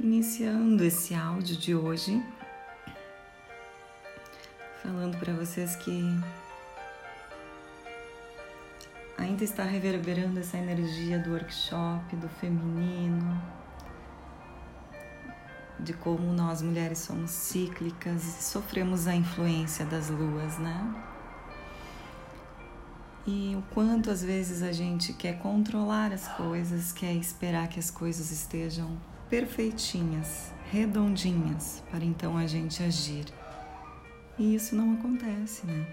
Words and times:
iniciando 0.00 0.84
esse 0.84 1.12
áudio 1.12 1.56
de 1.56 1.74
hoje, 1.74 2.22
falando 4.80 5.18
para 5.18 5.32
vocês 5.32 5.74
que 5.74 6.02
ainda 9.16 9.42
está 9.42 9.64
reverberando 9.64 10.38
essa 10.38 10.56
energia 10.56 11.18
do 11.18 11.32
workshop, 11.32 12.14
do 12.14 12.28
feminino, 12.28 13.42
de 15.80 15.92
como 15.92 16.32
nós 16.32 16.62
mulheres 16.62 16.98
somos 16.98 17.32
cíclicas 17.32 18.24
e 18.24 18.42
sofremos 18.44 19.08
a 19.08 19.16
influência 19.16 19.84
das 19.84 20.08
luas, 20.08 20.58
né? 20.58 21.04
E 23.26 23.56
o 23.56 23.62
quanto 23.74 24.10
às 24.10 24.22
vezes 24.22 24.62
a 24.62 24.72
gente 24.72 25.12
quer 25.12 25.38
controlar 25.40 26.12
as 26.12 26.28
coisas, 26.28 26.92
quer 26.92 27.12
esperar 27.14 27.68
que 27.68 27.80
as 27.80 27.90
coisas 27.90 28.30
estejam 28.30 28.96
perfeitinhas, 29.28 30.52
redondinhas, 30.70 31.82
para 31.90 32.04
então 32.04 32.36
a 32.36 32.46
gente 32.46 32.82
agir. 32.82 33.26
E 34.38 34.54
isso 34.54 34.74
não 34.74 34.94
acontece, 34.94 35.66
né? 35.66 35.86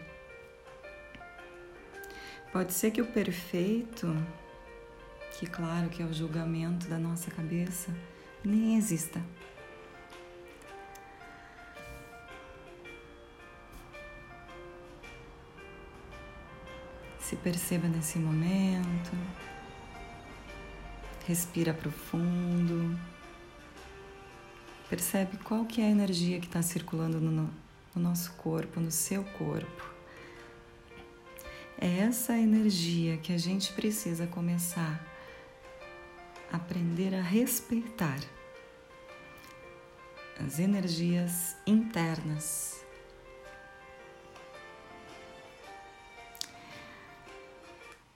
Pode 2.52 2.74
ser 2.74 2.92
que 2.92 3.02
o 3.02 3.06
perfeito, 3.06 4.16
que 5.38 5.46
claro 5.46 5.90
que 5.90 6.02
é 6.02 6.06
o 6.06 6.14
julgamento 6.14 6.88
da 6.88 6.98
nossa 6.98 7.30
cabeça, 7.30 7.94
nem 8.44 8.78
exista. 8.78 9.22
Se 17.20 17.36
perceba 17.36 17.88
nesse 17.88 18.20
momento, 18.20 19.12
respira 21.28 21.74
profundo. 21.74 22.98
Percebe 24.96 25.36
qual 25.44 25.66
que 25.66 25.82
é 25.82 25.88
a 25.88 25.90
energia 25.90 26.40
que 26.40 26.46
está 26.46 26.62
circulando 26.62 27.20
no, 27.20 27.54
no 27.94 28.02
nosso 28.02 28.32
corpo, 28.36 28.80
no 28.80 28.90
seu 28.90 29.26
corpo. 29.26 29.94
É 31.78 31.98
essa 31.98 32.38
energia 32.38 33.18
que 33.18 33.34
a 33.34 33.38
gente 33.38 33.74
precisa 33.74 34.26
começar 34.26 35.06
a 36.50 36.56
aprender 36.56 37.14
a 37.14 37.22
respeitar. 37.22 38.18
As 40.40 40.60
energias 40.60 41.58
internas. 41.68 42.82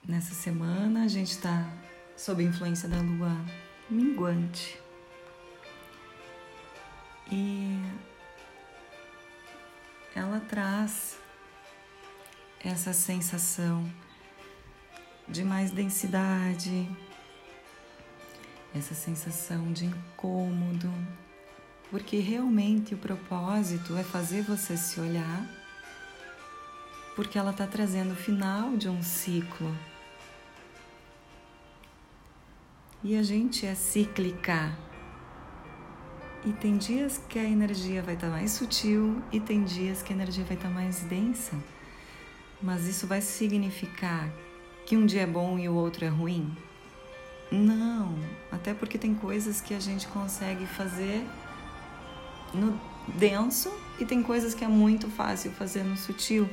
Nessa 0.07 0.33
semana 0.33 1.03
a 1.03 1.07
gente 1.09 1.31
está 1.31 1.69
sob 2.15 2.41
influência 2.41 2.87
da 2.87 3.01
lua 3.01 3.35
minguante. 3.89 4.79
E 7.31 7.79
ela 10.15 10.39
traz 10.39 11.17
essa 12.63 12.91
sensação 12.91 13.89
de 15.27 15.43
mais 15.43 15.69
densidade, 15.71 16.89
essa 18.75 18.95
sensação 18.95 19.71
de 19.71 19.85
incômodo, 19.85 20.91
porque 21.91 22.17
realmente 22.17 22.95
o 22.95 22.97
propósito 22.97 23.95
é 23.95 24.03
fazer 24.03 24.41
você 24.41 24.75
se 24.75 24.99
olhar, 24.99 25.47
porque 27.15 27.37
ela 27.37 27.51
está 27.51 27.67
trazendo 27.67 28.13
o 28.13 28.15
final 28.15 28.75
de 28.75 28.89
um 28.89 29.03
ciclo. 29.03 29.75
E 33.03 33.15
a 33.17 33.23
gente 33.23 33.65
é 33.65 33.75
cíclica. 33.75 34.88
E 36.45 36.53
tem 36.53 36.77
dias 36.77 37.19
que 37.27 37.37
a 37.37 37.43
energia 37.43 38.01
vai 38.01 38.13
estar 38.13 38.27
tá 38.27 38.33
mais 38.33 38.51
sutil 38.51 39.21
e 39.29 39.41
tem 39.41 39.65
dias 39.65 40.01
que 40.01 40.13
a 40.13 40.15
energia 40.15 40.45
vai 40.45 40.55
estar 40.55 40.69
tá 40.69 40.73
mais 40.73 41.01
densa. 41.01 41.53
Mas 42.61 42.87
isso 42.87 43.05
vai 43.05 43.19
significar 43.19 44.31
que 44.85 44.95
um 44.95 45.05
dia 45.05 45.23
é 45.23 45.25
bom 45.25 45.59
e 45.59 45.67
o 45.67 45.75
outro 45.75 46.05
é 46.05 46.07
ruim? 46.07 46.55
Não, 47.51 48.17
até 48.51 48.73
porque 48.73 48.97
tem 48.97 49.13
coisas 49.13 49.59
que 49.59 49.73
a 49.73 49.79
gente 49.79 50.07
consegue 50.07 50.65
fazer 50.65 51.25
no 52.53 52.79
denso 53.17 53.71
e 53.99 54.05
tem 54.05 54.23
coisas 54.23 54.53
que 54.53 54.63
é 54.63 54.67
muito 54.67 55.09
fácil 55.09 55.51
fazer 55.51 55.83
no 55.83 55.97
sutil. 55.97 56.49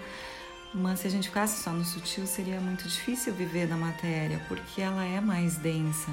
Mas 0.75 1.01
se 1.01 1.07
a 1.07 1.11
gente 1.11 1.29
ficasse 1.29 1.63
só 1.63 1.71
no 1.71 1.85
sutil, 1.85 2.27
seria 2.27 2.61
muito 2.61 2.89
difícil 2.89 3.33
viver 3.33 3.69
na 3.69 3.77
matéria, 3.77 4.45
porque 4.49 4.83
ela 4.83 5.05
é 5.05 5.21
mais 5.21 5.57
densa. 5.57 6.11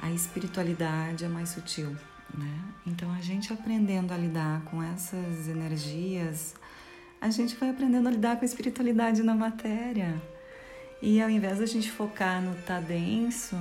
A 0.00 0.10
espiritualidade 0.10 1.24
é 1.24 1.28
mais 1.28 1.48
sutil 1.48 1.96
né? 2.36 2.64
Então 2.86 3.12
a 3.12 3.20
gente 3.20 3.52
aprendendo 3.52 4.12
a 4.12 4.16
lidar 4.16 4.62
com 4.64 4.82
essas 4.82 5.48
energias, 5.48 6.54
a 7.20 7.30
gente 7.30 7.54
vai 7.56 7.70
aprendendo 7.70 8.08
a 8.08 8.10
lidar 8.10 8.36
com 8.36 8.42
a 8.42 8.46
espiritualidade 8.46 9.22
na 9.22 9.34
matéria. 9.34 10.20
E 11.02 11.20
ao 11.20 11.30
invés 11.30 11.58
da 11.58 11.66
gente 11.66 11.90
focar 11.90 12.42
no 12.42 12.54
tá 12.62 12.80
denso, 12.80 13.56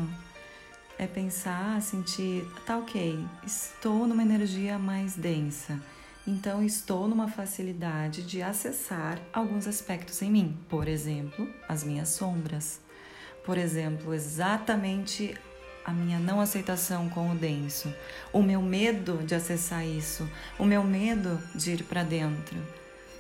é 0.98 1.08
pensar, 1.08 1.82
sentir, 1.82 2.46
tá 2.66 2.78
ok, 2.78 3.26
estou 3.46 4.06
numa 4.06 4.22
energia 4.22 4.78
mais 4.78 5.16
densa. 5.16 5.80
Então 6.28 6.62
estou 6.62 7.08
numa 7.08 7.28
facilidade 7.28 8.24
de 8.24 8.42
acessar 8.42 9.20
alguns 9.34 9.66
aspectos 9.66 10.22
em 10.22 10.30
mim, 10.30 10.58
por 10.68 10.88
exemplo, 10.88 11.48
as 11.68 11.84
minhas 11.84 12.10
sombras. 12.10 12.82
Por 13.46 13.58
exemplo, 13.58 14.14
exatamente 14.14 15.36
a 15.90 15.94
minha 15.94 16.20
não 16.20 16.40
aceitação 16.40 17.10
com 17.10 17.32
o 17.32 17.36
denso, 17.36 17.92
o 18.32 18.44
meu 18.44 18.62
medo 18.62 19.24
de 19.26 19.34
acessar 19.34 19.84
isso, 19.86 20.30
o 20.58 20.64
meu 20.64 20.84
medo 20.84 21.42
de 21.56 21.72
ir 21.72 21.84
para 21.84 22.04
dentro, 22.04 22.58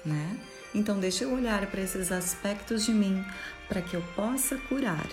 né? 0.06 0.38
Então 0.74 1.00
deixa 1.00 1.24
eu 1.24 1.34
olhar 1.34 1.66
para 1.66 1.81
esses 1.81 2.12
aspectos 2.12 2.85
de 2.85 2.91
mim 2.91 3.25
para 3.68 3.81
que 3.81 3.96
eu 3.96 4.03
possa 4.16 4.56
curar. 4.56 5.08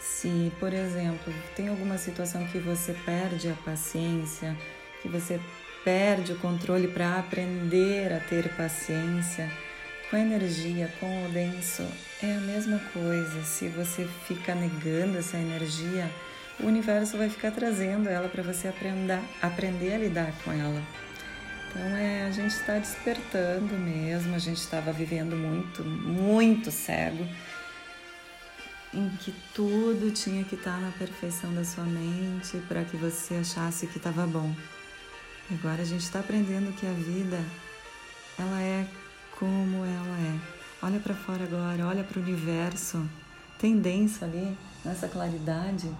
Se, 0.00 0.50
por 0.58 0.72
exemplo, 0.72 1.32
tem 1.54 1.68
alguma 1.68 1.98
situação 1.98 2.46
que 2.46 2.58
você 2.58 2.94
perde 3.04 3.50
a 3.50 3.54
paciência, 3.54 4.56
que 5.02 5.08
você 5.08 5.38
perde 5.84 6.32
o 6.32 6.38
controle 6.38 6.88
para 6.88 7.18
aprender 7.18 8.10
a 8.12 8.20
ter 8.20 8.54
paciência, 8.56 9.50
com 10.10 10.16
a 10.16 10.20
energia, 10.20 10.92
com 10.98 11.24
o 11.24 11.28
denso, 11.28 11.86
é 12.20 12.34
a 12.34 12.40
mesma 12.40 12.80
coisa. 12.92 13.44
Se 13.44 13.68
você 13.68 14.06
fica 14.26 14.54
negando 14.56 15.16
essa 15.16 15.38
energia, 15.38 16.10
o 16.58 16.66
universo 16.66 17.16
vai 17.16 17.30
ficar 17.30 17.52
trazendo 17.52 18.08
ela 18.08 18.28
para 18.28 18.42
você 18.42 18.66
aprender, 18.66 19.20
aprender 19.40 19.94
a 19.94 19.98
lidar 19.98 20.32
com 20.44 20.52
ela. 20.52 20.82
Então 21.70 21.96
é, 21.96 22.24
a 22.24 22.30
gente 22.32 22.50
está 22.50 22.76
despertando 22.78 23.72
mesmo, 23.78 24.34
a 24.34 24.38
gente 24.38 24.58
estava 24.58 24.92
vivendo 24.92 25.36
muito, 25.36 25.84
muito 25.84 26.72
cego, 26.72 27.24
em 28.92 29.08
que 29.10 29.32
tudo 29.54 30.10
tinha 30.10 30.42
que 30.42 30.56
estar 30.56 30.72
tá 30.72 30.78
na 30.78 30.90
perfeição 30.90 31.54
da 31.54 31.64
sua 31.64 31.84
mente 31.84 32.58
para 32.66 32.82
que 32.84 32.96
você 32.96 33.36
achasse 33.36 33.86
que 33.86 33.98
estava 33.98 34.26
bom. 34.26 34.52
Agora 35.52 35.82
a 35.82 35.84
gente 35.84 36.02
está 36.02 36.18
aprendendo 36.18 36.74
que 36.74 36.86
a 36.86 36.92
vida 36.92 37.38
ela 38.36 38.60
é 38.60 38.84
como 39.40 39.82
ela 39.82 40.18
é. 40.18 40.38
Olha 40.82 41.00
para 41.00 41.14
fora 41.14 41.44
agora, 41.44 41.86
olha 41.86 42.04
para 42.04 42.18
o 42.18 42.22
universo. 42.22 43.08
Tem 43.58 43.80
denso 43.80 44.22
ali, 44.22 44.56
nessa 44.84 45.08
claridade? 45.08 45.90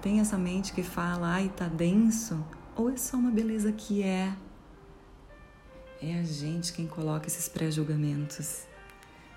Tem 0.00 0.20
essa 0.20 0.38
mente 0.38 0.72
que 0.72 0.84
fala, 0.84 1.26
ai, 1.26 1.52
tá 1.56 1.66
denso? 1.66 2.44
Ou 2.76 2.88
é 2.88 2.96
só 2.96 3.16
uma 3.16 3.32
beleza 3.32 3.72
que 3.72 4.04
é? 4.04 4.32
É 6.00 6.20
a 6.20 6.22
gente 6.22 6.72
quem 6.72 6.86
coloca 6.86 7.26
esses 7.26 7.48
pré-julgamentos. 7.48 8.62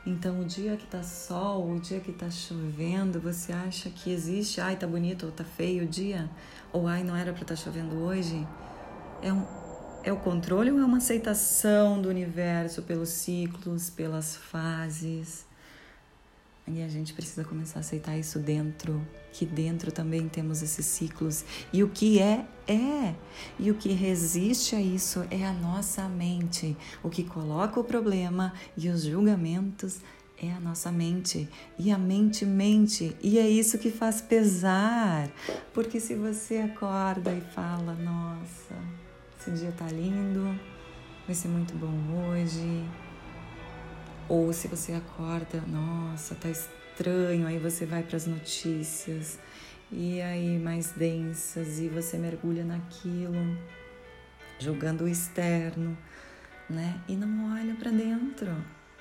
Então, 0.06 0.42
o 0.42 0.46
dia 0.46 0.78
que 0.78 0.86
tá 0.86 1.02
sol, 1.02 1.68
o 1.68 1.80
dia 1.80 2.00
que 2.00 2.12
tá 2.12 2.30
chovendo, 2.30 3.19
você 3.19 3.52
acha 3.52 3.90
que 3.90 4.12
existe, 4.12 4.62
ai, 4.62 4.75
tá 4.75 4.86
bonito 4.86 5.25
ou 5.25 5.31
tá 5.31 5.44
feio 5.44 5.84
o 5.84 5.88
dia? 5.88 6.30
Ou 6.72 6.88
ai, 6.88 7.04
não 7.04 7.16
era 7.16 7.34
para 7.34 7.42
estar 7.42 7.56
tá 7.56 7.62
chovendo 7.62 7.96
hoje? 7.98 8.48
É 9.24 9.34
um, 9.34 9.46
é 10.03 10.12
o 10.12 10.18
controle 10.18 10.71
ou 10.71 10.80
é 10.80 10.86
uma 10.86 10.98
aceitação 10.98 12.01
do 12.01 12.09
universo 12.09 12.81
pelos 12.81 13.09
ciclos, 13.09 13.89
pelas 13.89 14.36
fases? 14.36 15.45
E 16.68 16.81
a 16.81 16.88
gente 16.88 17.13
precisa 17.13 17.44
começar 17.44 17.80
a 17.80 17.81
aceitar 17.81 18.18
isso 18.18 18.39
dentro, 18.39 19.06
que 19.33 19.45
dentro 19.45 19.92
também 19.92 20.30
temos 20.30 20.62
esses 20.62 20.86
ciclos. 20.86 21.44
E 21.74 21.83
o 21.83 21.89
que 21.89 22.19
é, 22.19 22.45
é. 22.68 23.15
E 23.59 23.71
o 23.71 23.75
que 23.75 23.92
resiste 23.92 24.75
a 24.75 24.81
isso 24.81 25.25
é 25.30 25.45
a 25.45 25.51
nossa 25.51 26.07
mente. 26.07 26.77
O 27.04 27.09
que 27.09 27.24
coloca 27.24 27.80
o 27.80 27.83
problema 27.83 28.54
e 28.77 28.89
os 28.89 29.04
julgamentos 29.04 30.00
é 30.42 30.51
a 30.51 30.59
nossa 30.59 30.92
mente. 30.92 31.50
E 31.77 31.92
a 31.92 31.97
mente 31.97 32.45
mente. 32.45 33.18
E 33.21 33.38
é 33.38 33.50
isso 33.50 33.77
que 33.77 33.92
faz 33.92 34.21
pesar. 34.21 35.30
Porque 35.74 36.00
se 36.00 36.15
você 36.15 36.57
acorda 36.57 37.33
e 37.33 37.42
fala, 37.42 37.95
nossa 37.95 39.00
esse 39.42 39.50
dia 39.50 39.72
tá 39.72 39.88
lindo, 39.88 40.56
vai 41.26 41.34
ser 41.34 41.48
muito 41.48 41.74
bom 41.74 42.30
hoje. 42.30 42.86
Ou 44.30 44.54
se 44.54 44.68
você 44.68 44.94
acorda, 44.94 45.60
nossa, 45.62 46.36
tá 46.36 46.48
estranho, 46.48 47.48
aí 47.48 47.58
você 47.58 47.88
vai 47.88 48.04
para 48.04 48.18
as 48.18 48.28
notícias 48.28 49.40
e 49.92 50.22
aí 50.22 50.60
mais 50.60 50.92
densas 50.92 51.80
e 51.80 51.88
você 51.88 52.20
mergulha 52.20 52.64
naquilo, 52.64 53.58
julgando 54.60 55.06
o 55.06 55.08
externo, 55.08 55.98
né? 56.70 57.02
E 57.08 57.16
não 57.16 57.52
olha 57.56 57.74
para 57.74 57.90
dentro. 57.90 58.56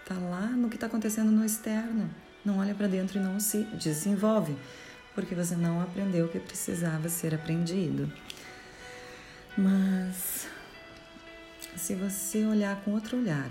Tá 0.06 0.14
lá 0.14 0.46
no 0.46 0.70
que 0.70 0.76
está 0.76 0.86
acontecendo 0.86 1.30
no 1.30 1.44
externo. 1.44 2.08
Não 2.42 2.60
olha 2.60 2.74
para 2.74 2.86
dentro 2.86 3.18
e 3.18 3.22
não 3.22 3.38
se 3.38 3.64
desenvolve, 3.74 4.56
porque 5.14 5.34
você 5.34 5.54
não 5.54 5.82
aprendeu 5.82 6.24
o 6.24 6.28
que 6.30 6.40
precisava 6.40 7.10
ser 7.10 7.34
aprendido. 7.34 8.10
Mas 9.60 10.48
se 11.76 11.94
você 11.94 12.46
olhar 12.46 12.76
com 12.76 12.92
outro 12.92 13.18
olhar, 13.18 13.50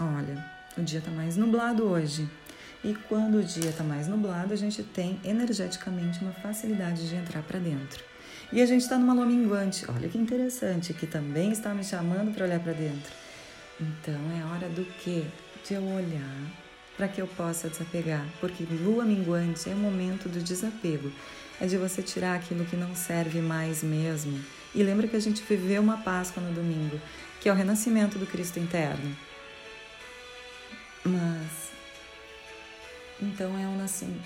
olha, 0.00 0.42
o 0.78 0.80
dia 0.80 0.98
está 0.98 1.10
mais 1.10 1.36
nublado 1.36 1.84
hoje. 1.84 2.26
E 2.82 2.94
quando 3.06 3.38
o 3.38 3.44
dia 3.44 3.68
está 3.68 3.84
mais 3.84 4.08
nublado, 4.08 4.54
a 4.54 4.56
gente 4.56 4.82
tem 4.82 5.20
energeticamente 5.22 6.20
uma 6.22 6.32
facilidade 6.32 7.06
de 7.06 7.14
entrar 7.14 7.42
para 7.42 7.58
dentro. 7.58 8.02
E 8.50 8.62
a 8.62 8.66
gente 8.66 8.80
está 8.80 8.96
numa 8.96 9.12
lua 9.12 9.26
minguante, 9.26 9.84
olha 9.90 10.08
que 10.08 10.16
interessante, 10.16 10.94
que 10.94 11.06
também 11.06 11.52
está 11.52 11.74
me 11.74 11.84
chamando 11.84 12.34
para 12.34 12.46
olhar 12.46 12.60
para 12.60 12.72
dentro. 12.72 13.12
Então 13.78 14.20
é 14.32 14.44
hora 14.54 14.70
do 14.70 14.86
que? 15.00 15.26
De 15.68 15.74
eu 15.74 15.84
olhar 15.84 16.50
para 16.96 17.08
que 17.08 17.20
eu 17.20 17.26
possa 17.26 17.68
desapegar, 17.68 18.26
porque 18.40 18.64
lua 18.64 19.04
minguante 19.04 19.68
é 19.68 19.74
o 19.74 19.76
momento 19.76 20.28
do 20.28 20.40
desapego, 20.40 21.12
é 21.60 21.66
de 21.66 21.76
você 21.76 22.02
tirar 22.02 22.36
aquilo 22.36 22.64
que 22.64 22.76
não 22.76 22.94
serve 22.94 23.40
mais 23.40 23.82
mesmo. 23.82 24.42
E 24.74 24.82
lembra 24.82 25.06
que 25.06 25.16
a 25.16 25.20
gente 25.20 25.42
viveu 25.42 25.82
uma 25.82 25.98
Páscoa 25.98 26.42
no 26.42 26.52
domingo, 26.52 27.00
que 27.40 27.48
é 27.48 27.52
o 27.52 27.54
renascimento 27.54 28.18
do 28.18 28.26
Cristo 28.26 28.58
interno. 28.58 29.16
Mas 31.04 31.72
então 33.22 33.56
é 33.56 33.68
um 33.68 33.78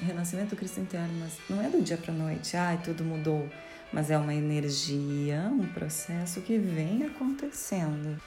renascimento 0.06 0.50
do 0.50 0.56
Cristo 0.56 0.80
interno, 0.80 1.12
mas 1.20 1.34
não 1.50 1.62
é 1.62 1.68
do 1.68 1.82
dia 1.82 1.98
para 1.98 2.14
noite, 2.14 2.56
ai, 2.56 2.80
tudo 2.82 3.04
mudou, 3.04 3.46
mas 3.92 4.10
é 4.10 4.16
uma 4.16 4.34
energia, 4.34 5.50
um 5.52 5.66
processo 5.66 6.40
que 6.40 6.56
vem 6.56 7.04
acontecendo. 7.04 8.18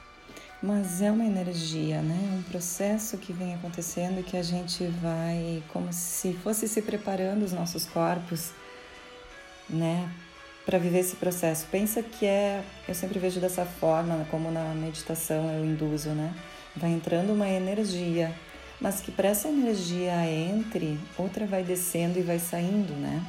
Mas 0.62 1.02
é 1.02 1.10
uma 1.10 1.26
energia, 1.26 2.02
né? 2.02 2.38
Um 2.38 2.44
processo 2.44 3.18
que 3.18 3.34
vem 3.34 3.56
acontecendo 3.56 4.20
e 4.20 4.24
que 4.24 4.38
a 4.38 4.44
gente 4.44 4.86
vai 5.02 5.64
como 5.70 5.92
se 5.92 6.34
fosse 6.34 6.68
se 6.68 6.84
preparando 6.84 7.44
os 7.44 7.52
nossos 7.52 7.86
corpos, 7.86 8.52
né, 9.68 10.12
para 10.70 10.78
viver 10.78 11.00
esse 11.00 11.16
processo. 11.16 11.66
Pensa 11.72 12.04
que 12.04 12.26
é, 12.26 12.62
eu 12.88 12.94
sempre 12.94 13.18
vejo 13.18 13.40
dessa 13.40 13.66
forma, 13.66 14.28
como 14.30 14.52
na 14.52 14.76
meditação 14.76 15.50
eu 15.52 15.66
induzo, 15.66 16.10
né? 16.10 16.34
Vai 16.76 16.92
entrando 16.92 17.34
uma 17.34 17.48
energia 17.50 18.32
mas 18.82 19.02
que 19.02 19.12
para 19.12 19.30
essa 19.30 19.50
energia 19.50 20.26
entre, 20.26 20.98
outra 21.18 21.46
vai 21.46 21.64
descendo 21.64 22.18
e 22.18 22.22
vai 22.22 22.40
saindo, 22.40 22.94
né? 22.94 23.22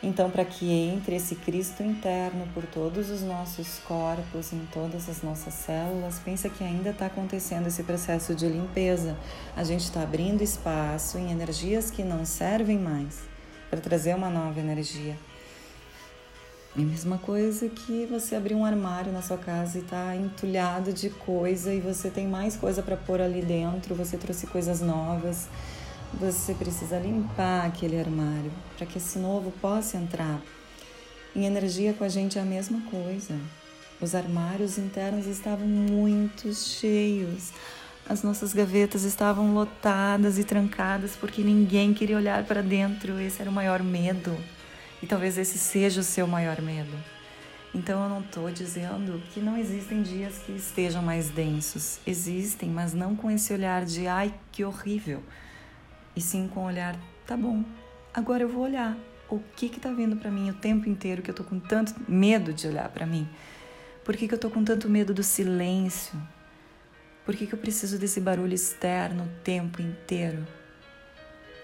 Então, 0.00 0.30
para 0.30 0.44
que 0.44 0.70
entre 0.70 1.16
esse 1.16 1.34
Cristo 1.34 1.82
interno 1.82 2.46
por 2.54 2.64
todos 2.64 3.10
os 3.10 3.20
nossos 3.22 3.80
corpos, 3.80 4.52
em 4.52 4.64
todas 4.72 5.08
as 5.08 5.22
nossas 5.22 5.54
células, 5.54 6.20
pensa 6.24 6.48
que 6.48 6.62
ainda 6.62 6.90
está 6.90 7.06
acontecendo 7.06 7.66
esse 7.66 7.82
processo 7.82 8.32
de 8.32 8.46
limpeza. 8.46 9.16
A 9.56 9.64
gente 9.64 9.82
está 9.82 10.04
abrindo 10.04 10.40
espaço 10.40 11.18
em 11.18 11.32
energias 11.32 11.90
que 11.90 12.04
não 12.04 12.24
servem 12.24 12.78
mais 12.78 13.18
para 13.68 13.80
trazer 13.80 14.14
uma 14.14 14.30
nova 14.30 14.60
energia. 14.60 15.16
É 16.78 16.80
a 16.80 16.84
mesma 16.84 17.18
coisa 17.18 17.68
que 17.68 18.06
você 18.06 18.36
abrir 18.36 18.54
um 18.54 18.64
armário 18.64 19.10
na 19.10 19.20
sua 19.20 19.36
casa 19.36 19.80
e 19.80 19.82
tá 19.82 20.14
entulhado 20.14 20.92
de 20.92 21.10
coisa 21.10 21.74
e 21.74 21.80
você 21.80 22.08
tem 22.08 22.28
mais 22.28 22.54
coisa 22.54 22.80
para 22.84 22.96
pôr 22.96 23.20
ali 23.20 23.42
dentro, 23.42 23.96
você 23.96 24.16
trouxe 24.16 24.46
coisas 24.46 24.80
novas. 24.80 25.48
Você 26.20 26.54
precisa 26.54 26.96
limpar 27.00 27.66
aquele 27.66 27.98
armário 27.98 28.52
para 28.76 28.86
que 28.86 28.98
esse 28.98 29.18
novo 29.18 29.52
possa 29.60 29.96
entrar. 29.96 30.40
Em 31.34 31.46
energia 31.46 31.92
com 31.94 32.04
a 32.04 32.08
gente 32.08 32.38
é 32.38 32.42
a 32.42 32.44
mesma 32.44 32.80
coisa. 32.82 33.34
Os 34.00 34.14
armários 34.14 34.78
internos 34.78 35.26
estavam 35.26 35.66
muito 35.66 36.54
cheios. 36.54 37.50
As 38.08 38.22
nossas 38.22 38.52
gavetas 38.52 39.02
estavam 39.02 39.52
lotadas 39.52 40.38
e 40.38 40.44
trancadas 40.44 41.16
porque 41.16 41.42
ninguém 41.42 41.92
queria 41.92 42.16
olhar 42.16 42.44
para 42.44 42.62
dentro. 42.62 43.18
Esse 43.18 43.42
era 43.42 43.50
o 43.50 43.52
maior 43.52 43.82
medo. 43.82 44.38
E 45.02 45.06
talvez 45.06 45.38
esse 45.38 45.58
seja 45.58 46.00
o 46.00 46.04
seu 46.04 46.26
maior 46.26 46.60
medo. 46.60 46.96
Então 47.74 48.02
eu 48.02 48.08
não 48.08 48.20
estou 48.20 48.50
dizendo 48.50 49.22
que 49.32 49.40
não 49.40 49.56
existem 49.56 50.02
dias 50.02 50.38
que 50.38 50.52
estejam 50.52 51.02
mais 51.02 51.28
densos. 51.28 52.00
Existem, 52.06 52.70
mas 52.70 52.94
não 52.94 53.14
com 53.14 53.30
esse 53.30 53.52
olhar 53.52 53.84
de 53.84 54.06
ai 54.06 54.34
que 54.50 54.64
horrível. 54.64 55.22
E 56.16 56.20
sim 56.20 56.48
com 56.48 56.60
o 56.60 56.66
olhar, 56.66 56.96
tá 57.26 57.36
bom, 57.36 57.64
agora 58.12 58.42
eu 58.42 58.48
vou 58.48 58.64
olhar. 58.64 58.96
O 59.30 59.38
que 59.38 59.66
está 59.66 59.92
vindo 59.92 60.16
para 60.16 60.30
mim 60.30 60.48
o 60.48 60.54
tempo 60.54 60.88
inteiro 60.88 61.20
que 61.20 61.30
eu 61.30 61.32
estou 61.32 61.46
com 61.46 61.60
tanto 61.60 61.94
medo 62.08 62.52
de 62.52 62.66
olhar 62.66 62.88
para 62.88 63.06
mim? 63.06 63.28
Por 64.02 64.16
que, 64.16 64.26
que 64.26 64.32
eu 64.32 64.36
estou 64.36 64.50
com 64.50 64.64
tanto 64.64 64.88
medo 64.88 65.12
do 65.12 65.22
silêncio? 65.22 66.18
Por 67.26 67.36
que, 67.36 67.46
que 67.46 67.52
eu 67.52 67.58
preciso 67.58 67.98
desse 67.98 68.22
barulho 68.22 68.54
externo 68.54 69.24
o 69.24 69.42
tempo 69.44 69.82
inteiro? 69.82 70.46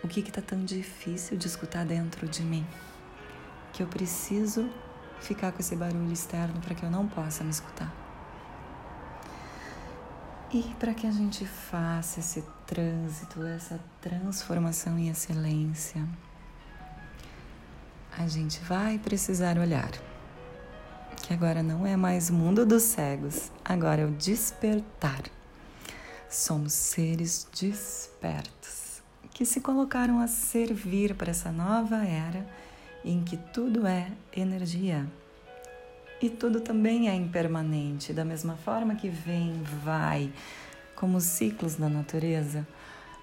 O 0.03 0.09
que 0.09 0.21
está 0.21 0.43
tão 0.43 0.63
difícil 0.63 1.39
de 1.39 1.47
escutar 1.47 1.87
dentro 1.87 2.29
de 2.29 2.43
mim? 2.43 2.67
Que 3.75 3.83
eu 3.83 3.89
preciso 3.89 4.71
ficar 5.21 5.51
com 5.51 5.59
esse 5.59 5.75
barulho 5.75 6.13
externo 6.13 6.61
para 6.61 6.77
que 6.77 6.85
eu 6.85 6.91
não 6.91 7.09
possa 7.09 7.43
me 7.43 7.51
escutar. 7.51 7.93
E 10.53 10.63
para 10.79 10.95
que 10.95 11.09
a 11.09 11.11
gente 11.11 11.45
faça 11.45 12.21
esse 12.21 12.45
trânsito, 12.65 13.43
essa 13.43 13.81
transformação 14.01 14.97
em 14.97 15.09
excelência, 15.09 16.07
a 18.17 18.29
gente 18.29 18.61
vai 18.61 18.97
precisar 18.97 19.59
olhar. 19.59 19.91
Que 21.21 21.35
agora 21.35 21.61
não 21.61 21.85
é 21.85 21.97
mais 21.97 22.31
mundo 22.31 22.65
dos 22.65 22.85
cegos, 22.85 23.51
agora 23.65 24.03
é 24.03 24.07
o 24.07 24.13
despertar. 24.13 25.23
Somos 26.31 26.73
seres 26.73 27.49
despertos 27.53 29.03
que 29.33 29.45
se 29.45 29.61
colocaram 29.61 30.21
a 30.21 30.29
servir 30.29 31.17
para 31.17 31.33
essa 31.33 31.51
nova 31.51 31.97
era 32.05 32.47
em 33.05 33.23
que 33.23 33.37
tudo 33.37 33.87
é 33.87 34.11
energia. 34.35 35.07
E 36.23 36.31
tudo 36.31 36.61
também 36.61 37.09
é 37.09 37.15
impermanente, 37.15 38.13
da 38.13 38.25
mesma 38.25 38.57
forma 38.57 38.95
que 38.95 39.09
vem, 39.09 39.63
vai, 39.85 40.33
como 40.95 41.19
os 41.19 41.25
ciclos 41.25 41.75
da 41.75 41.89
natureza. 41.89 42.67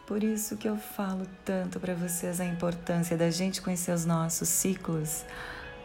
Por 0.05 0.23
isso 0.23 0.57
que 0.57 0.67
eu 0.67 0.77
falo 0.77 1.25
tanto 1.43 1.79
para 1.79 1.95
vocês 1.95 2.39
a 2.39 2.45
importância 2.45 3.17
da 3.17 3.31
gente 3.31 3.61
conhecer 3.61 3.91
os 3.91 4.05
nossos 4.05 4.49
ciclos, 4.49 5.25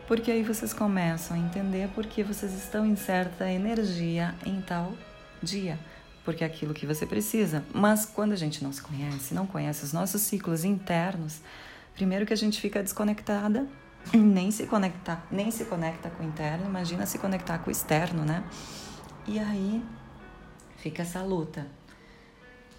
porque 0.06 0.30
aí 0.30 0.42
vocês 0.42 0.74
começam 0.74 1.36
a 1.36 1.40
entender 1.40 1.88
por 1.94 2.04
que 2.06 2.22
vocês 2.22 2.52
estão 2.52 2.84
em 2.84 2.96
certa 2.96 3.50
energia 3.50 4.34
em 4.44 4.60
tal 4.60 4.92
dia, 5.42 5.78
porque 6.24 6.44
é 6.44 6.46
aquilo 6.46 6.74
que 6.74 6.86
você 6.86 7.06
precisa. 7.06 7.64
Mas 7.72 8.04
quando 8.04 8.32
a 8.32 8.36
gente 8.36 8.62
não 8.62 8.72
se 8.72 8.82
conhece, 8.82 9.32
não 9.32 9.46
conhece 9.46 9.84
os 9.84 9.92
nossos 9.92 10.22
ciclos 10.22 10.64
internos, 10.64 11.40
primeiro 11.94 12.26
que 12.26 12.32
a 12.32 12.36
gente 12.36 12.60
fica 12.60 12.82
desconectada 12.82 13.66
nem 14.12 14.50
se 14.50 14.66
conectar, 14.66 15.26
nem 15.30 15.50
se 15.50 15.64
conecta 15.64 16.10
com 16.10 16.22
o 16.22 16.26
interno, 16.26 16.66
imagina 16.66 17.06
se 17.06 17.18
conectar 17.18 17.58
com 17.58 17.68
o 17.68 17.72
externo, 17.72 18.24
né? 18.24 18.44
E 19.26 19.38
aí 19.38 19.82
fica 20.76 21.02
essa 21.02 21.22
luta. 21.22 21.66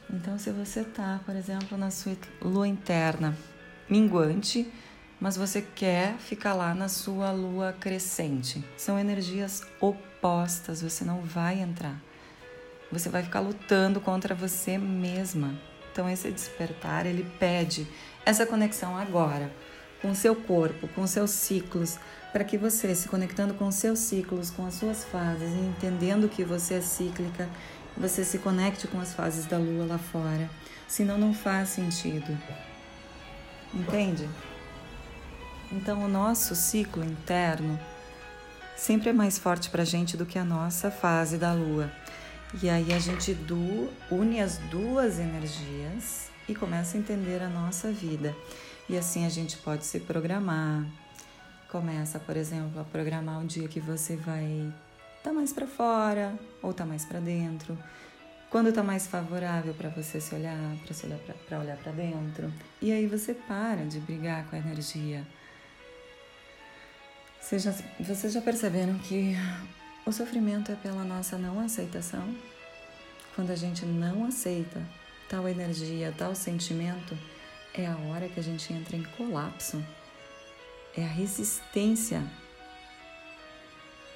Então, 0.09 0.39
se 0.39 0.51
você 0.51 0.83
tá, 0.83 1.19
por 1.25 1.35
exemplo, 1.35 1.77
na 1.77 1.91
sua 1.91 2.15
lua 2.41 2.67
interna 2.67 3.37
minguante, 3.89 4.71
mas 5.19 5.35
você 5.35 5.61
quer 5.61 6.15
ficar 6.17 6.53
lá 6.53 6.73
na 6.73 6.87
sua 6.87 7.31
lua 7.31 7.73
crescente, 7.73 8.63
são 8.77 8.97
energias 8.97 9.63
opostas, 9.81 10.81
você 10.81 11.03
não 11.03 11.21
vai 11.21 11.59
entrar. 11.59 11.99
Você 12.89 13.09
vai 13.09 13.23
ficar 13.23 13.41
lutando 13.41 13.99
contra 13.99 14.33
você 14.33 14.77
mesma. 14.77 15.59
Então, 15.91 16.09
esse 16.09 16.31
despertar, 16.31 17.05
ele 17.05 17.29
pede 17.37 17.85
essa 18.25 18.45
conexão 18.45 18.95
agora 18.95 19.51
com 20.07 20.15
seu 20.15 20.33
corpo, 20.33 20.87
com 20.95 21.05
seus 21.05 21.31
ciclos, 21.31 21.99
para 22.31 22.45
que 22.45 22.57
você, 22.57 22.95
se 22.95 23.09
conectando 23.09 23.53
com 23.53 23.69
seus 23.69 23.99
ciclos, 23.99 24.49
com 24.49 24.65
as 24.65 24.75
suas 24.75 25.03
fases, 25.03 25.49
entendendo 25.49 26.29
que 26.29 26.45
você 26.45 26.75
é 26.75 26.81
cíclica, 26.81 27.49
você 27.97 28.23
se 28.23 28.37
conecte 28.37 28.87
com 28.87 29.01
as 29.01 29.13
fases 29.13 29.45
da 29.45 29.57
lua 29.57 29.85
lá 29.85 29.97
fora. 29.97 30.49
Senão 30.87 31.17
não 31.17 31.33
faz 31.33 31.69
sentido. 31.69 32.37
Entende? 33.73 34.29
Então 35.73 36.05
o 36.05 36.07
nosso 36.07 36.55
ciclo 36.55 37.03
interno 37.03 37.77
sempre 38.77 39.09
é 39.09 39.13
mais 39.13 39.37
forte 39.37 39.69
para 39.69 39.81
a 39.81 39.85
gente 39.85 40.15
do 40.15 40.25
que 40.25 40.39
a 40.39 40.45
nossa 40.45 40.89
fase 40.89 41.37
da 41.37 41.51
lua. 41.51 41.91
E 42.63 42.69
aí 42.69 42.93
a 42.93 42.99
gente 42.99 43.37
une 44.09 44.39
as 44.39 44.57
duas 44.71 45.19
energias 45.19 46.29
e 46.47 46.55
começa 46.55 46.95
a 46.95 46.99
entender 46.99 47.43
a 47.43 47.49
nossa 47.49 47.91
vida. 47.91 48.33
E 48.89 48.97
assim 48.97 49.25
a 49.25 49.29
gente 49.29 49.57
pode 49.57 49.85
se 49.85 49.99
programar. 49.99 50.85
Começa, 51.69 52.19
por 52.19 52.37
exemplo, 52.37 52.79
a 52.79 52.83
programar 52.85 53.41
o 53.41 53.45
dia 53.45 53.67
que 53.67 53.79
você 53.79 54.15
vai 54.15 54.73
tá 55.21 55.33
mais 55.33 55.51
para 55.51 55.67
fora 55.67 56.33
ou 56.61 56.73
tá 56.73 56.85
mais 56.85 57.03
para 57.03 57.19
dentro. 57.19 57.77
Quando 58.49 58.71
tá 58.71 58.81
mais 58.81 59.05
favorável 59.05 59.73
para 59.73 59.89
você 59.89 60.21
se 60.21 60.33
olhar, 60.33 60.57
para 60.85 60.93
se 60.93 61.05
olhar 61.05 61.19
para 61.19 61.59
olhar 61.59 61.75
para 61.77 61.91
dentro. 61.91 62.53
E 62.81 62.93
aí 62.93 63.05
você 63.05 63.33
para 63.33 63.85
de 63.85 63.99
brigar 63.99 64.45
com 64.45 64.55
a 64.55 64.59
energia. 64.59 65.27
Vocês 67.41 67.63
já, 67.63 67.73
vocês 67.99 68.31
já 68.31 68.41
perceberam 68.41 68.97
que 68.99 69.35
o 70.05 70.11
sofrimento 70.13 70.71
é 70.71 70.75
pela 70.75 71.03
nossa 71.03 71.37
não 71.37 71.59
aceitação? 71.59 72.33
Quando 73.35 73.51
a 73.51 73.55
gente 73.55 73.85
não 73.85 74.25
aceita 74.25 74.81
tal 75.29 75.47
energia, 75.47 76.13
tal 76.17 76.33
sentimento, 76.33 77.17
é 77.73 77.85
a 77.85 77.97
hora 77.97 78.27
que 78.27 78.39
a 78.39 78.43
gente 78.43 78.71
entra 78.73 78.95
em 78.95 79.03
colapso. 79.03 79.83
É 80.95 81.03
a 81.03 81.07
resistência. 81.07 82.23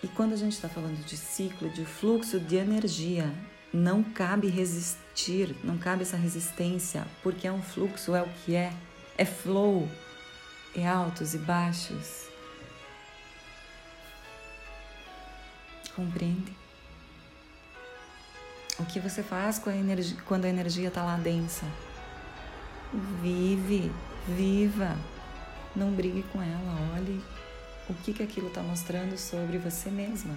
E 0.04 0.08
quando 0.08 0.34
a 0.34 0.38
gente 0.38 0.54
está 0.54 0.68
falando 0.68 1.06
de 1.06 1.16
ciclo, 1.16 1.70
de 1.70 1.86
fluxo 1.86 2.40
de 2.40 2.56
energia, 2.56 3.32
não 3.72 4.04
cabe 4.04 4.48
resistir, 4.48 5.56
não 5.64 5.78
cabe 5.78 6.02
essa 6.02 6.18
resistência, 6.18 7.06
porque 7.22 7.48
é 7.48 7.52
um 7.52 7.62
fluxo, 7.62 8.16
é 8.16 8.22
o 8.22 8.30
que 8.44 8.56
é, 8.56 8.74
é 9.18 9.26
flow, 9.26 9.88
é 10.76 10.88
altos 10.88 11.34
e 11.34 11.38
baixos. 11.38 12.28
Compreende? 15.96 16.52
O 18.80 18.86
que 18.86 19.00
você 19.00 19.22
faz 19.22 19.60
com 19.60 19.70
a 19.70 19.76
energia, 19.76 20.18
quando 20.26 20.46
a 20.46 20.50
energia 20.50 20.88
está 20.88 21.04
lá 21.04 21.16
densa? 21.16 21.66
Vive, 22.94 23.92
viva. 24.28 24.96
Não 25.76 25.92
brigue 25.92 26.24
com 26.32 26.42
ela. 26.42 26.96
Olhe 26.96 27.22
o 27.90 27.94
que, 27.94 28.14
que 28.14 28.24
aquilo 28.24 28.48
está 28.48 28.62
mostrando 28.62 29.18
sobre 29.18 29.58
você 29.58 29.90
mesma. 29.90 30.36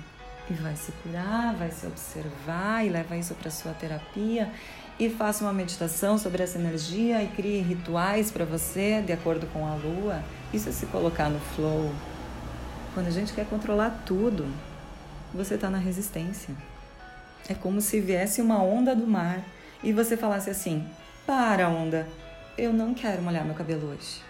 E 0.48 0.52
vai 0.54 0.76
se 0.76 0.92
curar, 1.02 1.54
vai 1.54 1.70
se 1.70 1.86
observar 1.86 2.84
e 2.84 2.90
leva 2.90 3.16
isso 3.16 3.34
para 3.34 3.50
sua 3.50 3.72
terapia 3.72 4.52
e 4.98 5.10
faça 5.10 5.42
uma 5.42 5.52
meditação 5.52 6.18
sobre 6.18 6.42
essa 6.42 6.58
energia 6.58 7.22
e 7.22 7.28
crie 7.28 7.60
rituais 7.60 8.30
para 8.30 8.44
você 8.44 9.02
de 9.02 9.12
acordo 9.12 9.46
com 9.48 9.66
a 9.66 9.74
lua. 9.74 10.22
Isso 10.52 10.68
é 10.68 10.72
se 10.72 10.86
colocar 10.86 11.28
no 11.28 11.40
flow. 11.40 11.92
Quando 12.92 13.08
a 13.08 13.10
gente 13.10 13.32
quer 13.32 13.46
controlar 13.46 14.02
tudo, 14.06 14.46
você 15.32 15.54
está 15.56 15.68
na 15.68 15.78
resistência. 15.78 16.54
É 17.48 17.54
como 17.54 17.80
se 17.80 18.00
viesse 18.00 18.40
uma 18.40 18.62
onda 18.62 18.94
do 18.94 19.06
mar 19.06 19.42
e 19.82 19.92
você 19.92 20.16
falasse 20.16 20.48
assim: 20.48 20.86
Para, 21.26 21.68
onda, 21.68 22.06
eu 22.56 22.72
não 22.72 22.94
quero 22.94 23.22
molhar 23.22 23.44
meu 23.44 23.54
cabelo 23.54 23.88
hoje. 23.90 24.22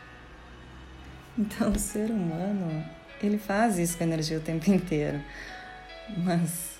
Então, 1.37 1.73
o 1.73 1.79
ser 1.79 2.11
humano, 2.11 2.85
ele 3.23 3.39
faz 3.39 3.79
isso 3.79 3.97
com 3.99 4.05
a 4.05 4.07
energia 4.07 4.39
o 4.39 4.41
tempo 4.41 4.71
inteiro. 4.71 5.21
Mas, 6.19 6.79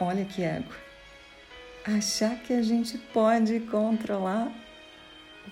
olha 0.00 0.24
que 0.24 0.42
ego. 0.42 0.72
Achar 1.84 2.36
que 2.36 2.52
a 2.52 2.62
gente 2.62 2.98
pode 2.98 3.60
controlar 3.60 4.50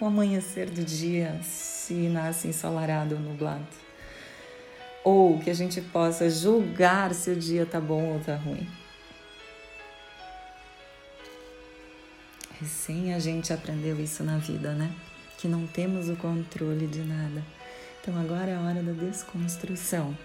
o 0.01 0.07
amanhecer 0.07 0.69
do 0.69 0.83
dia 0.83 1.39
se 1.43 1.95
nasce 2.09 2.49
ensolarado 2.49 3.15
ou 3.15 3.21
nublado. 3.21 3.67
Ou 5.05 5.39
que 5.39 5.51
a 5.51 5.55
gente 5.55 5.81
possa 5.81 6.29
julgar 6.31 7.15
se 7.15 7.31
o 7.31 7.37
dia 7.37 7.67
tá 7.67 7.81
bom 7.81 8.15
ou 8.15 8.21
tá 8.21 8.35
ruim. 8.35 8.67
Recém 12.61 13.15
a 13.15 13.19
gente 13.19 13.53
aprendeu 13.53 14.01
isso 14.01 14.23
na 14.23 14.39
vida, 14.39 14.73
né? 14.73 14.95
Que 15.39 15.49
não 15.49 15.67
temos 15.67 16.09
o 16.09 16.17
controle 16.17 16.87
de 16.87 17.03
nada. 17.03 17.43
Então 18.01 18.19
agora 18.19 18.51
é 18.51 18.57
a 18.57 18.61
hora 18.61 18.83
da 18.83 18.93
desconstrução. 18.93 20.17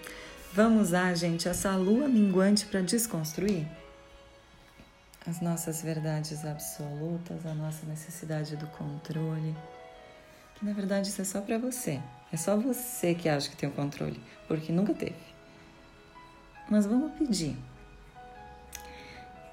Vamos 0.52 0.88
usar, 0.88 1.14
gente, 1.16 1.48
essa 1.48 1.74
lua 1.76 2.08
minguante 2.08 2.66
para 2.66 2.80
desconstruir 2.80 3.66
as 5.26 5.40
nossas 5.40 5.82
verdades 5.82 6.44
absolutas, 6.44 7.44
a 7.44 7.54
nossa 7.54 7.86
necessidade 7.86 8.56
do 8.56 8.66
controle. 8.68 9.54
Que 10.54 10.64
na 10.64 10.72
verdade 10.72 11.08
isso 11.08 11.20
é 11.20 11.24
só 11.24 11.40
para 11.40 11.58
você. 11.58 12.00
É 12.32 12.36
só 12.36 12.56
você 12.56 13.14
que 13.14 13.28
acha 13.28 13.50
que 13.50 13.56
tem 13.56 13.68
o 13.68 13.72
controle, 13.72 14.20
porque 14.46 14.72
nunca 14.72 14.94
teve. 14.94 15.14
Mas 16.68 16.86
vamos 16.86 17.12
pedir. 17.12 17.56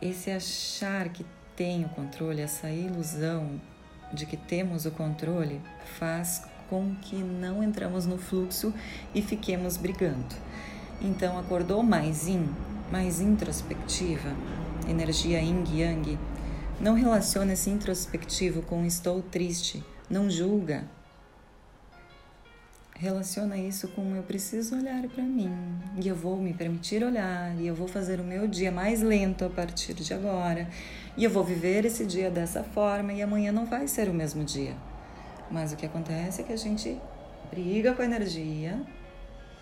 Esse 0.01 0.29
achar 0.29 1.09
que 1.09 1.25
tem 1.57 1.83
o 1.83 1.89
controle, 1.89 2.39
essa 2.39 2.69
ilusão 2.69 3.59
de 4.13 4.27
que 4.27 4.37
temos 4.37 4.85
o 4.85 4.91
controle, 4.91 5.59
faz 5.97 6.43
com 6.69 6.95
que 7.01 7.15
não 7.15 7.63
entramos 7.63 8.05
no 8.05 8.17
fluxo 8.17 8.71
e 9.13 9.21
fiquemos 9.23 9.75
brigando. 9.75 10.35
Então, 11.01 11.37
acordou 11.37 11.81
mais 11.81 12.27
in, 12.27 12.47
mais 12.91 13.19
introspectiva, 13.19 14.29
energia 14.87 15.41
yin 15.41 15.63
yang, 15.73 16.17
não 16.79 16.93
relaciona 16.93 17.53
esse 17.53 17.71
introspectivo 17.71 18.61
com 18.61 18.85
estou 18.85 19.21
triste, 19.23 19.83
não 20.09 20.29
julga, 20.29 20.85
relaciona 22.99 23.57
isso 23.57 23.87
com 23.89 24.15
eu 24.15 24.23
preciso 24.23 24.75
olhar 24.75 25.03
para 25.07 25.23
mim 25.23 25.51
e 26.01 26.07
eu 26.07 26.15
vou 26.15 26.37
me 26.37 26.51
permitir 26.51 27.03
olhar 27.03 27.55
e 27.59 27.67
eu 27.67 27.75
vou 27.75 27.87
fazer 27.87 28.19
o 28.19 28.23
meu 28.23 28.47
dia 28.47 28.71
mais 28.71 29.03
lento 29.03 29.45
a 29.45 29.49
partir 29.49 29.93
de 29.93 30.15
agora 30.15 30.67
e 31.17 31.23
eu 31.23 31.31
vou 31.31 31.43
viver 31.43 31.83
esse 31.83 32.05
dia 32.05 32.29
dessa 32.29 32.63
forma 32.63 33.11
e 33.11 33.23
amanhã 33.23 33.51
não 33.51 33.65
vai 33.65 33.87
ser 33.87 34.07
o 34.07 34.13
mesmo 34.13 34.43
dia. 34.45 34.75
Mas 35.49 35.73
o 35.73 35.75
que 35.75 35.85
acontece 35.85 36.41
é 36.41 36.43
que 36.43 36.53
a 36.53 36.57
gente 36.57 37.01
briga 37.49 37.93
com 37.93 38.03
a 38.03 38.05
energia 38.05 38.79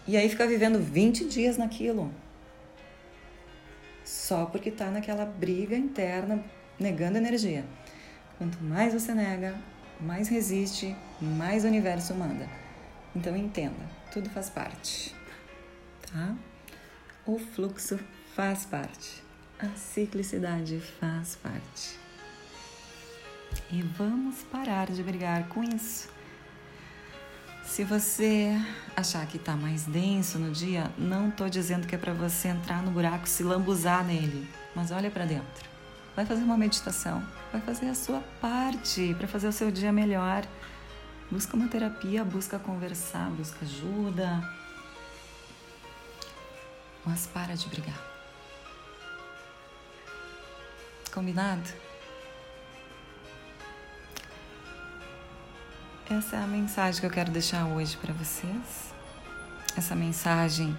e 0.06 0.18
aí 0.18 0.28
fica 0.30 0.46
vivendo 0.46 0.78
20 0.80 1.26
dias 1.26 1.58
naquilo. 1.58 2.12
Só 4.04 4.46
porque 4.46 4.70
está 4.70 4.92
naquela 4.92 5.26
briga 5.26 5.78
interna 5.78 6.44
negando 6.78 7.18
energia. 7.18 7.64
Quanto 8.38 8.62
mais 8.62 8.94
você 8.94 9.14
nega, 9.14 9.56
mais 10.00 10.28
resiste, 10.28 10.94
mais 11.22 11.64
o 11.64 11.68
universo 11.68 12.14
manda. 12.14 12.48
Então 13.16 13.36
entenda, 13.36 13.90
tudo 14.12 14.30
faz 14.30 14.50
parte, 14.50 15.16
tá? 16.12 16.36
O 17.26 17.40
fluxo 17.40 17.98
faz 18.36 18.66
parte, 18.66 19.24
a 19.60 19.68
ciclicidade 19.78 20.82
faz 21.00 21.36
parte. 21.36 21.98
E 23.72 23.82
vamos 23.82 24.44
parar 24.52 24.92
de 24.92 25.02
brigar 25.02 25.48
com 25.50 25.64
isso. 25.64 26.10
Se 27.64 27.84
você 27.84 28.52
achar 28.96 29.26
que 29.26 29.38
está 29.38 29.56
mais 29.56 29.86
denso 29.86 30.38
no 30.38 30.52
dia, 30.52 30.92
não 30.98 31.30
estou 31.30 31.50
dizendo 31.50 31.88
que 31.88 31.96
é 31.96 31.98
para 31.98 32.14
você 32.14 32.50
entrar 32.50 32.82
no 32.84 32.92
buraco, 32.92 33.28
se 33.28 33.44
lambuzar 33.44 34.06
nele, 34.06 34.48
mas 34.76 34.92
olha 34.92 35.10
para 35.10 35.26
dentro. 35.26 35.70
Vai 36.16 36.26
fazer 36.26 36.44
uma 36.44 36.58
meditação, 36.58 37.26
vai 37.52 37.60
fazer 37.62 37.90
a 37.90 37.96
sua 37.96 38.22
parte 38.40 39.14
para 39.18 39.28
fazer 39.28 39.48
o 39.48 39.52
seu 39.52 39.72
dia 39.72 39.92
melhor. 39.92 40.46
Busca 41.30 41.58
uma 41.58 41.68
terapia, 41.68 42.24
busca 42.24 42.60
conversar, 42.60 43.30
busca 43.32 43.66
ajuda. 43.66 44.42
Mas 47.04 47.26
para 47.28 47.56
de 47.56 47.68
brigar. 47.68 48.15
Combinado? 51.16 51.70
Essa 56.12 56.36
é 56.36 56.40
a 56.40 56.46
mensagem 56.46 57.00
que 57.00 57.08
eu 57.08 57.10
quero 57.10 57.32
deixar 57.32 57.66
hoje 57.68 57.96
para 57.96 58.14
vocês. 58.14 58.94
Essa 59.78 59.96
mensagem 59.96 60.78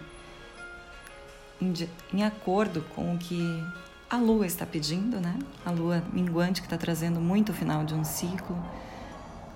em, 2.12 2.22
acordo 2.22 2.82
com 2.94 3.14
o 3.14 3.18
que 3.18 3.64
a 4.10 4.18
lua 4.18 4.46
está 4.46 4.66
pedindo, 4.66 5.18
né? 5.18 5.38
A 5.64 5.70
lua 5.70 6.04
minguante 6.12 6.60
que 6.60 6.66
está 6.66 6.76
trazendo 6.76 7.18
muito 7.18 7.52
o 7.52 7.54
final 7.54 7.82
de 7.82 7.94
um 7.94 8.04
ciclo 8.04 8.62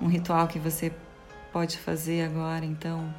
um 0.01 0.09
ritual 0.09 0.49
que 0.49 0.59
você 0.59 0.91
pode 1.53 1.77
fazer 1.77 2.25
agora, 2.25 2.65
então, 2.65 3.15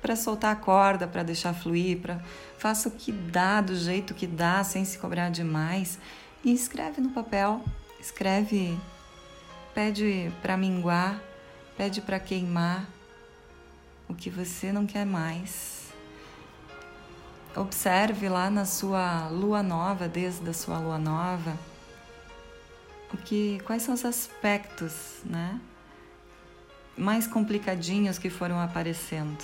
para 0.00 0.16
soltar 0.16 0.54
a 0.54 0.56
corda, 0.56 1.06
para 1.06 1.22
deixar 1.22 1.52
fluir, 1.52 1.98
para 1.98 2.18
faça 2.56 2.88
o 2.88 2.92
que 2.92 3.12
dá 3.12 3.60
do 3.60 3.76
jeito 3.76 4.14
que 4.14 4.26
dá, 4.26 4.64
sem 4.64 4.86
se 4.86 4.98
cobrar 4.98 5.28
demais 5.28 5.98
e 6.44 6.52
escreve 6.52 7.00
no 7.00 7.10
papel, 7.10 7.62
escreve, 8.00 8.78
pede 9.74 10.32
para 10.40 10.56
minguar, 10.56 11.20
pede 11.76 12.00
para 12.00 12.18
queimar 12.18 12.86
o 14.08 14.14
que 14.14 14.30
você 14.30 14.72
não 14.72 14.86
quer 14.86 15.04
mais. 15.04 15.92
Observe 17.56 18.28
lá 18.28 18.50
na 18.50 18.64
sua 18.64 19.28
lua 19.28 19.62
nova, 19.62 20.06
desde 20.06 20.48
a 20.48 20.52
sua 20.52 20.78
lua 20.78 20.98
nova, 20.98 21.58
o 23.12 23.16
que, 23.16 23.60
quais 23.64 23.82
são 23.82 23.94
os 23.94 24.04
aspectos, 24.04 25.20
né? 25.24 25.60
mais 26.98 27.26
complicadinhos 27.26 28.18
que 28.18 28.28
foram 28.28 28.60
aparecendo. 28.60 29.38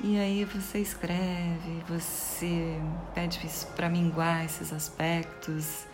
E 0.00 0.16
aí 0.16 0.44
você 0.44 0.78
escreve, 0.78 1.82
você 1.88 2.80
pede 3.14 3.40
para 3.74 3.88
minguar 3.88 4.44
esses 4.44 4.72
aspectos, 4.72 5.86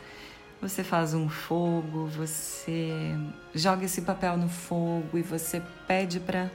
você 0.60 0.84
faz 0.84 1.14
um 1.14 1.26
fogo, 1.26 2.06
você 2.08 3.16
joga 3.54 3.86
esse 3.86 4.02
papel 4.02 4.36
no 4.36 4.48
fogo 4.48 5.16
e 5.16 5.22
você 5.22 5.62
pede 5.86 6.20
para 6.20 6.50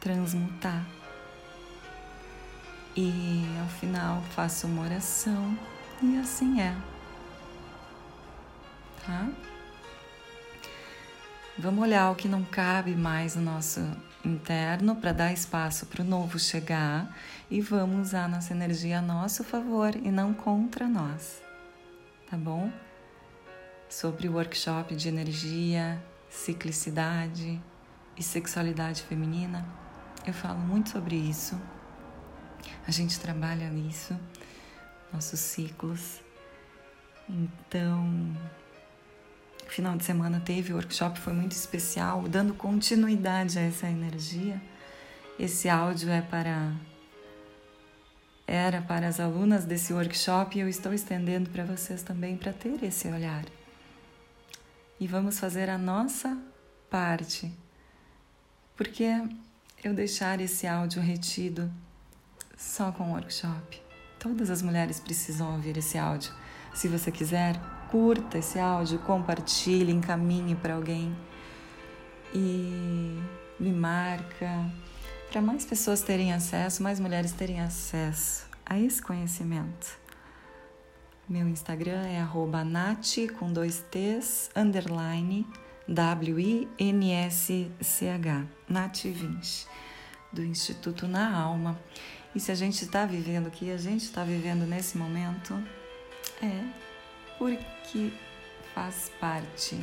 transmutar. 0.00 0.86
E 2.94 3.44
ao 3.60 3.68
final 3.68 4.22
faço 4.36 4.68
uma 4.68 4.82
oração 4.82 5.58
e 6.00 6.16
assim 6.18 6.60
é. 6.60 6.76
Tá? 9.04 9.28
Vamos 11.58 11.84
olhar 11.84 12.10
o 12.10 12.14
que 12.14 12.28
não 12.28 12.42
cabe 12.42 12.96
mais 12.96 13.36
no 13.36 13.42
nosso 13.42 13.80
interno 14.24 14.96
para 14.96 15.12
dar 15.12 15.32
espaço 15.34 15.84
para 15.84 16.00
o 16.00 16.04
novo 16.04 16.38
chegar 16.38 17.14
e 17.50 17.60
vamos 17.60 18.08
usar 18.08 18.26
nossa 18.26 18.54
energia 18.54 19.00
a 19.00 19.02
nosso 19.02 19.44
favor 19.44 19.94
e 19.94 20.10
não 20.10 20.32
contra 20.32 20.88
nós, 20.88 21.42
tá 22.30 22.38
bom? 22.38 22.72
Sobre 23.86 24.28
o 24.28 24.32
workshop 24.32 24.96
de 24.96 25.08
energia, 25.08 26.02
ciclicidade 26.30 27.60
e 28.16 28.22
sexualidade 28.22 29.02
feminina, 29.02 29.66
eu 30.26 30.32
falo 30.32 30.58
muito 30.58 30.88
sobre 30.88 31.16
isso. 31.16 31.60
A 32.88 32.90
gente 32.90 33.20
trabalha 33.20 33.70
isso, 33.74 34.18
nossos 35.12 35.38
ciclos. 35.38 36.22
Então, 37.28 38.34
final 39.72 39.96
de 39.96 40.04
semana 40.04 40.38
teve 40.38 40.72
o 40.72 40.76
workshop, 40.76 41.18
foi 41.18 41.32
muito 41.32 41.52
especial, 41.52 42.28
dando 42.28 42.52
continuidade 42.52 43.58
a 43.58 43.62
essa 43.62 43.88
energia. 43.88 44.60
Esse 45.38 45.66
áudio 45.66 46.10
é 46.10 46.20
para 46.20 46.72
era 48.46 48.82
para 48.82 49.08
as 49.08 49.18
alunas 49.18 49.64
desse 49.64 49.94
workshop 49.94 50.58
e 50.58 50.60
eu 50.60 50.68
estou 50.68 50.92
estendendo 50.92 51.48
para 51.48 51.64
vocês 51.64 52.02
também 52.02 52.36
para 52.36 52.52
ter 52.52 52.82
esse 52.82 53.08
olhar. 53.08 53.46
E 55.00 55.06
vamos 55.06 55.38
fazer 55.38 55.70
a 55.70 55.78
nossa 55.78 56.36
parte. 56.90 57.50
Porque 58.76 59.10
eu 59.82 59.94
deixar 59.94 60.38
esse 60.38 60.66
áudio 60.66 61.00
retido 61.00 61.72
só 62.58 62.92
com 62.92 63.04
o 63.04 63.12
workshop? 63.12 63.80
Todas 64.18 64.50
as 64.50 64.60
mulheres 64.60 65.00
precisam 65.00 65.54
ouvir 65.54 65.78
esse 65.78 65.96
áudio. 65.96 66.30
Se 66.74 66.88
você 66.88 67.10
quiser, 67.10 67.58
curta 67.92 68.38
esse 68.38 68.58
áudio, 68.58 68.98
compartilhe, 69.00 69.92
encaminhe 69.92 70.56
para 70.56 70.76
alguém 70.76 71.14
e 72.34 73.20
me 73.60 73.70
marca 73.70 74.64
para 75.30 75.42
mais 75.42 75.66
pessoas 75.66 76.00
terem 76.00 76.32
acesso, 76.32 76.82
mais 76.82 76.98
mulheres 76.98 77.32
terem 77.32 77.60
acesso 77.60 78.46
a 78.64 78.80
esse 78.80 79.02
conhecimento. 79.02 80.00
Meu 81.28 81.46
Instagram 81.46 82.06
é 82.06 82.18
arroba 82.18 82.64
com 83.38 83.52
dois 83.52 83.84
T's, 83.90 84.50
underline, 84.56 85.46
W-I-N-S-C-H, 85.86 86.66
Nat20, 88.70 89.66
do 90.32 90.42
Instituto 90.42 91.06
Na 91.06 91.36
Alma. 91.36 91.78
E 92.34 92.40
se 92.40 92.50
a 92.50 92.54
gente 92.54 92.84
está 92.84 93.04
vivendo 93.04 93.48
o 93.48 93.50
que 93.50 93.70
a 93.70 93.76
gente 93.76 94.04
está 94.04 94.24
vivendo 94.24 94.66
nesse 94.66 94.96
momento, 94.96 95.62
é 96.42 96.91
porque 97.42 98.12
faz 98.72 99.10
parte. 99.20 99.76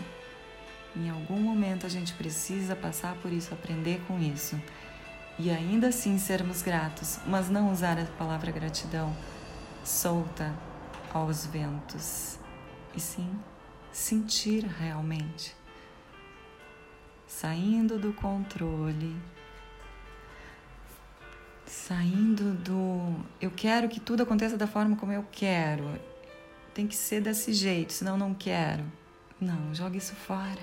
Em 0.95 1.09
algum 1.09 1.37
momento 1.41 1.85
a 1.85 1.89
gente 1.89 2.13
precisa 2.13 2.73
passar 2.73 3.15
por 3.15 3.33
isso, 3.33 3.53
aprender 3.53 4.01
com 4.07 4.17
isso. 4.17 4.57
E 5.37 5.51
ainda 5.51 5.89
assim 5.89 6.17
sermos 6.17 6.61
gratos, 6.61 7.19
mas 7.27 7.49
não 7.49 7.69
usar 7.69 7.99
a 7.99 8.05
palavra 8.05 8.49
gratidão 8.49 9.13
solta 9.83 10.53
aos 11.13 11.45
ventos, 11.47 12.39
e 12.95 12.99
sim 12.99 13.29
sentir 13.91 14.63
realmente. 14.63 15.53
Saindo 17.27 17.99
do 17.99 18.13
controle, 18.13 19.17
saindo 21.65 22.53
do 22.53 23.15
eu 23.41 23.51
quero 23.51 23.89
que 23.89 23.99
tudo 23.99 24.23
aconteça 24.23 24.55
da 24.55 24.67
forma 24.67 24.95
como 24.95 25.11
eu 25.11 25.25
quero, 25.29 25.99
tem 26.73 26.87
que 26.87 26.95
ser 26.95 27.21
desse 27.21 27.53
jeito, 27.53 27.93
senão 27.93 28.17
não 28.17 28.33
quero. 28.33 28.83
Não, 29.39 29.73
joga 29.73 29.97
isso 29.97 30.15
fora. 30.15 30.59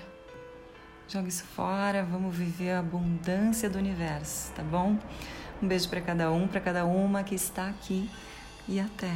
Joga 1.07 1.27
isso 1.27 1.43
fora, 1.43 2.03
vamos 2.03 2.35
viver 2.35 2.71
a 2.71 2.79
abundância 2.79 3.69
do 3.69 3.77
universo, 3.77 4.51
tá 4.53 4.61
bom? 4.63 4.99
Um 5.61 5.67
beijo 5.67 5.87
para 5.89 6.01
cada 6.01 6.31
um, 6.31 6.47
para 6.47 6.59
cada 6.59 6.85
uma 6.85 7.23
que 7.23 7.33
está 7.33 7.69
aqui 7.69 8.09
e 8.67 8.79
até. 8.79 9.11